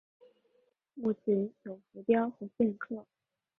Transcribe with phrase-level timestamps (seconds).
[0.95, 3.05] 墓群内有浮雕和线刻。